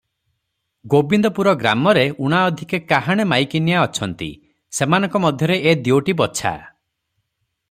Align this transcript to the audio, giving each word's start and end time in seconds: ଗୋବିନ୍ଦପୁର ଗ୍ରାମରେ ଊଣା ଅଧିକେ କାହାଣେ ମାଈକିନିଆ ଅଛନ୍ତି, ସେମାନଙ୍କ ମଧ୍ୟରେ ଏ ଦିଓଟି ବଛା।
ଗୋବିନ୍ଦପୁର 0.93 1.51
ଗ୍ରାମରେ 1.63 2.05
ଊଣା 2.29 2.39
ଅଧିକେ 2.47 2.79
କାହାଣେ 2.93 3.27
ମାଈକିନିଆ 3.35 3.85
ଅଛନ୍ତି, 3.91 4.31
ସେମାନଙ୍କ 4.79 5.25
ମଧ୍ୟରେ 5.27 5.63
ଏ 5.73 5.79
ଦିଓଟି 5.89 6.21
ବଛା। 6.25 6.57